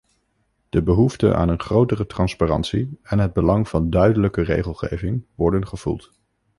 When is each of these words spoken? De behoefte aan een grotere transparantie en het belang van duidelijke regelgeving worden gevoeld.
De 0.69 0.81
behoefte 0.83 1.35
aan 1.35 1.49
een 1.49 1.59
grotere 1.61 2.05
transparantie 2.05 2.99
en 3.03 3.19
het 3.19 3.33
belang 3.33 3.67
van 3.67 3.89
duidelijke 3.89 4.41
regelgeving 4.41 5.25
worden 5.35 5.67
gevoeld. 5.67 6.11